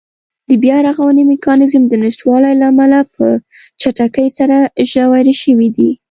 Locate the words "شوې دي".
5.43-5.91